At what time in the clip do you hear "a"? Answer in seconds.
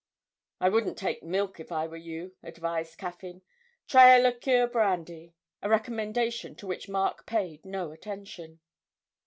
4.15-4.19, 5.61-5.69